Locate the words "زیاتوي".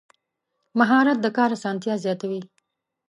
2.05-2.41